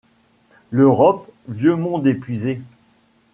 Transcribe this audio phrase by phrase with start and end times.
[0.71, 2.59] L'Europe, vieux monde épuisé.